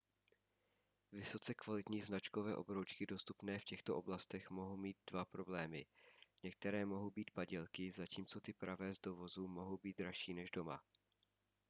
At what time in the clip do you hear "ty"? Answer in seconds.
8.41-8.53